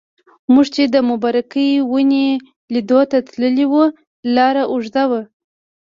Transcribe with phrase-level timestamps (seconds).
[0.53, 2.27] موږ چې د مبارکې ونې
[2.73, 3.83] لیدلو ته تللي وو
[4.35, 5.21] لاره اوږده وه.